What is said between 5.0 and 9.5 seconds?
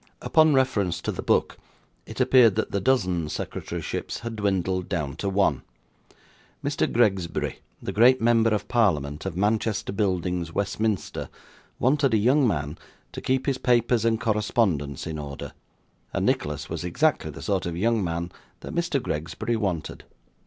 to one. Mr. Gregsbury, the great member of parliament, of